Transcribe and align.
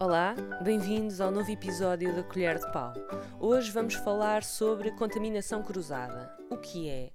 Olá, 0.00 0.36
bem-vindos 0.62 1.20
ao 1.20 1.32
novo 1.32 1.50
episódio 1.50 2.14
da 2.14 2.22
Colher 2.22 2.56
de 2.56 2.72
Pau. 2.72 2.94
Hoje 3.40 3.72
vamos 3.72 3.94
falar 3.94 4.44
sobre 4.44 4.92
contaminação 4.92 5.60
cruzada. 5.60 6.32
O 6.48 6.56
que 6.56 6.88
é? 6.88 7.10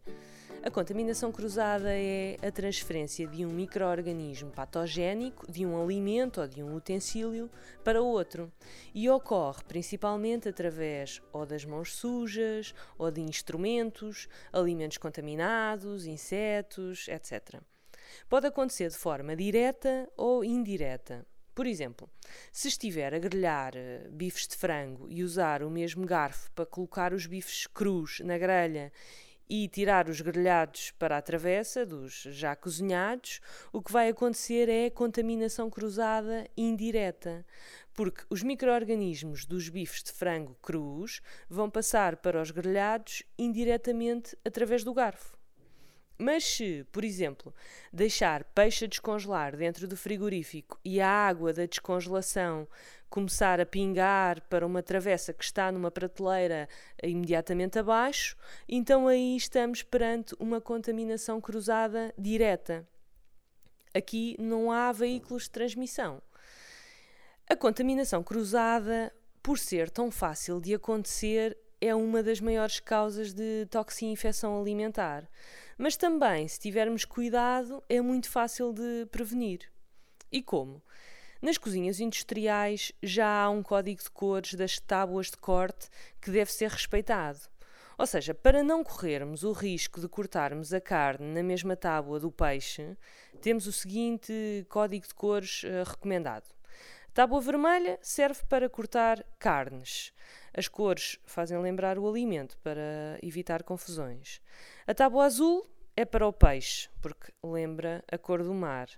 A 0.61 0.69
contaminação 0.69 1.31
cruzada 1.31 1.93
é 1.93 2.35
a 2.45 2.51
transferência 2.51 3.25
de 3.25 3.45
um 3.45 3.49
microorganismo 3.49 4.51
patogénico 4.51 5.49
de 5.49 5.65
um 5.65 5.81
alimento 5.81 6.41
ou 6.41 6.47
de 6.47 6.61
um 6.61 6.75
utensílio 6.75 7.49
para 7.85 8.01
outro 8.01 8.51
e 8.93 9.09
ocorre 9.09 9.63
principalmente 9.65 10.49
através 10.49 11.21
ou 11.31 11.45
das 11.45 11.63
mãos 11.63 11.93
sujas 11.93 12.75
ou 12.97 13.09
de 13.09 13.21
instrumentos, 13.21 14.27
alimentos 14.51 14.97
contaminados, 14.97 16.05
insetos, 16.05 17.07
etc. 17.07 17.61
Pode 18.27 18.47
acontecer 18.47 18.89
de 18.89 18.97
forma 18.97 19.37
direta 19.37 20.09
ou 20.17 20.43
indireta. 20.43 21.25
Por 21.53 21.67
exemplo, 21.67 22.09
se 22.51 22.67
estiver 22.67 23.13
a 23.13 23.19
grelhar 23.19 23.73
eh, 23.75 24.07
bifes 24.09 24.47
de 24.47 24.55
frango 24.55 25.07
e 25.09 25.23
usar 25.23 25.61
o 25.61 25.69
mesmo 25.69 26.03
garfo 26.03 26.51
para 26.51 26.65
colocar 26.65 27.13
os 27.13 27.27
bifes 27.27 27.67
crus 27.67 28.21
na 28.21 28.39
grelha 28.39 28.91
e 29.47 29.67
tirar 29.67 30.09
os 30.09 30.19
grelhados 30.19 30.89
para 30.91 31.15
a 31.15 31.21
travessa 31.21 31.85
dos 31.85 32.23
já 32.31 32.55
cozinhados, 32.55 33.39
o 33.71 33.83
que 33.83 33.91
vai 33.91 34.09
acontecer 34.09 34.67
é 34.67 34.89
contaminação 34.89 35.69
cruzada 35.69 36.49
indireta, 36.57 37.45
porque 37.93 38.23
os 38.31 38.41
micro-organismos 38.41 39.45
dos 39.45 39.69
bifes 39.69 40.01
de 40.01 40.11
frango 40.11 40.57
crus 40.59 41.21
vão 41.47 41.69
passar 41.69 42.17
para 42.17 42.41
os 42.41 42.49
grelhados 42.49 43.21
indiretamente 43.37 44.35
através 44.43 44.83
do 44.83 44.91
garfo. 44.91 45.42
Mas 46.17 46.43
se, 46.43 46.85
por 46.91 47.03
exemplo, 47.03 47.53
deixar 47.91 48.43
peixe 48.43 48.85
a 48.85 48.87
descongelar 48.87 49.57
dentro 49.57 49.87
do 49.87 49.97
frigorífico 49.97 50.79
e 50.85 51.01
a 51.01 51.09
água 51.09 51.51
da 51.51 51.65
descongelação 51.65 52.67
começar 53.09 53.59
a 53.59 53.65
pingar 53.65 54.41
para 54.49 54.65
uma 54.65 54.81
travessa 54.81 55.31
que 55.31 55.43
está 55.43 55.71
numa 55.71 55.91
prateleira 55.91 56.67
imediatamente 57.03 57.77
abaixo, 57.77 58.35
então 58.67 59.07
aí 59.07 59.37
estamos 59.37 59.83
perante 59.83 60.35
uma 60.39 60.59
contaminação 60.59 61.39
cruzada 61.39 62.11
direta. 62.17 62.87
Aqui 63.93 64.35
não 64.39 64.71
há 64.71 64.91
veículos 64.91 65.43
de 65.43 65.51
transmissão. 65.51 66.23
A 67.47 67.55
contaminação 67.55 68.23
cruzada, 68.23 69.13
por 69.43 69.59
ser 69.59 69.91
tão 69.91 70.09
fácil 70.09 70.59
de 70.59 70.73
acontecer, 70.73 71.55
é 71.79 71.93
uma 71.93 72.23
das 72.23 72.39
maiores 72.39 72.79
causas 72.79 73.31
de 73.31 73.67
toxinfecção 73.69 74.59
alimentar. 74.59 75.29
Mas 75.77 75.97
também, 75.97 76.47
se 76.47 76.59
tivermos 76.59 77.05
cuidado, 77.05 77.83
é 77.89 78.01
muito 78.01 78.29
fácil 78.29 78.73
de 78.73 79.05
prevenir. 79.11 79.71
E 80.31 80.41
como? 80.41 80.81
Nas 81.41 81.57
cozinhas 81.57 81.99
industriais 81.99 82.91
já 83.01 83.43
há 83.43 83.49
um 83.49 83.61
código 83.61 84.01
de 84.01 84.09
cores 84.09 84.53
das 84.53 84.79
tábuas 84.79 85.29
de 85.29 85.37
corte 85.37 85.89
que 86.21 86.31
deve 86.31 86.51
ser 86.51 86.69
respeitado. 86.69 87.39
Ou 87.97 88.07
seja, 88.07 88.33
para 88.33 88.63
não 88.63 88.83
corrermos 88.83 89.43
o 89.43 89.51
risco 89.51 89.99
de 90.01 90.07
cortarmos 90.07 90.73
a 90.73 90.81
carne 90.81 91.33
na 91.33 91.43
mesma 91.43 91.75
tábua 91.75 92.19
do 92.19 92.31
peixe, 92.31 92.97
temos 93.41 93.67
o 93.67 93.71
seguinte 93.71 94.65
código 94.69 95.05
de 95.07 95.13
cores 95.13 95.63
uh, 95.63 95.87
recomendado. 95.87 96.45
Tábua 97.13 97.39
vermelha 97.41 97.99
serve 98.01 98.41
para 98.49 98.67
cortar 98.67 99.23
carnes. 99.37 100.11
As 100.51 100.67
cores 100.67 101.19
fazem 101.25 101.61
lembrar 101.61 101.99
o 101.99 102.09
alimento 102.09 102.57
para 102.63 103.19
evitar 103.21 103.61
confusões. 103.61 104.41
A 104.85 104.93
tábua 104.93 105.23
azul 105.23 105.65
é 105.95 106.03
para 106.03 106.27
o 106.27 106.33
peixe, 106.33 106.89
porque 107.01 107.31
lembra 107.41 108.03
a 108.11 108.17
cor 108.17 108.43
do 108.43 108.53
mar. 108.53 108.89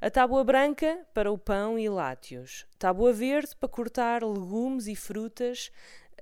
A 0.00 0.08
tábua 0.08 0.44
branca 0.44 1.04
para 1.12 1.32
o 1.32 1.36
pão 1.36 1.76
e 1.76 1.88
látios. 1.88 2.64
Tábua 2.78 3.12
verde 3.12 3.56
para 3.56 3.68
cortar 3.68 4.22
legumes 4.22 4.86
e 4.86 4.94
frutas 4.94 5.72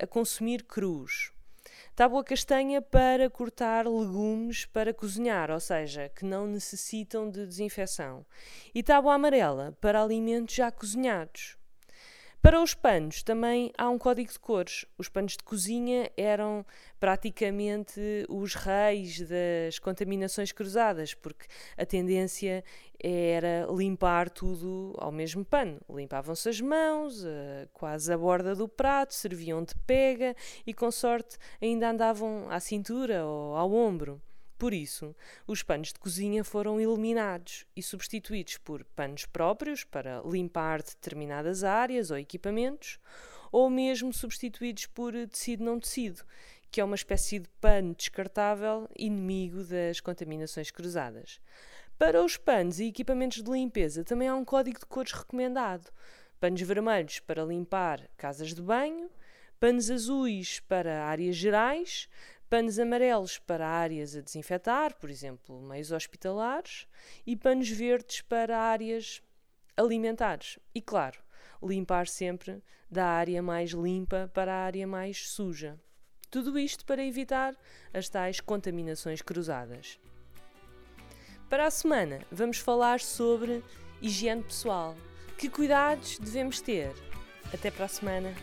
a 0.00 0.06
consumir 0.06 0.64
crus. 0.64 1.32
Tábua 1.94 2.24
castanha 2.24 2.80
para 2.80 3.28
cortar 3.28 3.86
legumes 3.86 4.64
para 4.64 4.94
cozinhar, 4.94 5.50
ou 5.50 5.60
seja, 5.60 6.08
que 6.08 6.24
não 6.24 6.46
necessitam 6.46 7.30
de 7.30 7.44
desinfecção. 7.44 8.24
E 8.74 8.82
tábua 8.82 9.14
amarela 9.14 9.76
para 9.82 10.02
alimentos 10.02 10.54
já 10.54 10.72
cozinhados. 10.72 11.59
Para 12.42 12.62
os 12.62 12.72
panos 12.72 13.22
também 13.22 13.70
há 13.76 13.90
um 13.90 13.98
código 13.98 14.32
de 14.32 14.38
cores. 14.38 14.86
Os 14.96 15.10
panos 15.10 15.32
de 15.32 15.44
cozinha 15.44 16.10
eram 16.16 16.64
praticamente 16.98 18.00
os 18.30 18.54
reis 18.54 19.20
das 19.20 19.78
contaminações 19.78 20.50
cruzadas, 20.50 21.12
porque 21.12 21.46
a 21.76 21.84
tendência 21.84 22.64
era 22.98 23.66
limpar 23.70 24.30
tudo 24.30 24.94
ao 24.96 25.12
mesmo 25.12 25.44
pano. 25.44 25.82
Limpavam-se 25.90 26.48
as 26.48 26.60
mãos, 26.62 27.22
eh, 27.26 27.68
quase 27.74 28.10
a 28.10 28.16
borda 28.16 28.54
do 28.54 28.66
prato, 28.66 29.12
serviam 29.12 29.62
de 29.62 29.74
pega 29.86 30.34
e, 30.66 30.72
com 30.72 30.90
sorte, 30.90 31.36
ainda 31.60 31.90
andavam 31.90 32.46
à 32.48 32.58
cintura 32.58 33.22
ou 33.22 33.54
ao 33.54 33.70
ombro. 33.70 34.18
Por 34.60 34.74
isso, 34.74 35.16
os 35.46 35.62
panos 35.62 35.88
de 35.88 35.98
cozinha 35.98 36.44
foram 36.44 36.78
eliminados 36.78 37.64
e 37.74 37.82
substituídos 37.82 38.58
por 38.58 38.84
panos 38.84 39.24
próprios 39.24 39.84
para 39.84 40.20
limpar 40.22 40.82
determinadas 40.82 41.64
áreas 41.64 42.10
ou 42.10 42.18
equipamentos, 42.18 42.98
ou 43.50 43.70
mesmo 43.70 44.12
substituídos 44.12 44.84
por 44.84 45.14
tecido 45.28 45.64
não 45.64 45.80
tecido, 45.80 46.22
que 46.70 46.78
é 46.78 46.84
uma 46.84 46.94
espécie 46.94 47.38
de 47.38 47.48
pano 47.58 47.94
descartável 47.94 48.86
inimigo 48.94 49.64
das 49.64 49.98
contaminações 49.98 50.70
cruzadas. 50.70 51.40
Para 51.98 52.22
os 52.22 52.36
panos 52.36 52.80
e 52.80 52.88
equipamentos 52.88 53.42
de 53.42 53.50
limpeza 53.50 54.04
também 54.04 54.28
há 54.28 54.34
um 54.34 54.44
código 54.44 54.78
de 54.78 54.84
cores 54.84 55.12
recomendado. 55.12 55.90
Panos 56.38 56.60
vermelhos 56.60 57.18
para 57.18 57.44
limpar 57.44 58.10
casas 58.14 58.52
de 58.52 58.60
banho, 58.60 59.10
panos 59.58 59.90
azuis 59.90 60.60
para 60.60 61.06
áreas 61.06 61.36
gerais, 61.36 62.10
panos 62.50 62.80
amarelos 62.80 63.38
para 63.38 63.66
áreas 63.66 64.16
a 64.16 64.20
desinfetar, 64.20 64.98
por 64.98 65.08
exemplo, 65.08 65.60
meios 65.62 65.92
hospitalares, 65.92 66.88
e 67.24 67.36
panos 67.36 67.70
verdes 67.70 68.22
para 68.22 68.58
áreas 68.58 69.22
alimentares. 69.76 70.58
E 70.74 70.82
claro, 70.82 71.20
limpar 71.62 72.08
sempre 72.08 72.60
da 72.90 73.06
área 73.06 73.40
mais 73.40 73.70
limpa 73.70 74.28
para 74.34 74.52
a 74.52 74.64
área 74.64 74.84
mais 74.84 75.30
suja. 75.30 75.78
Tudo 76.28 76.58
isto 76.58 76.84
para 76.84 77.04
evitar 77.04 77.54
as 77.94 78.08
tais 78.08 78.40
contaminações 78.40 79.22
cruzadas. 79.22 80.00
Para 81.48 81.66
a 81.66 81.70
semana, 81.70 82.20
vamos 82.32 82.58
falar 82.58 82.98
sobre 82.98 83.62
higiene 84.02 84.42
pessoal. 84.42 84.96
Que 85.38 85.48
cuidados 85.48 86.18
devemos 86.18 86.60
ter? 86.60 86.92
Até 87.52 87.70
para 87.70 87.84
a 87.84 87.88
semana! 87.88 88.34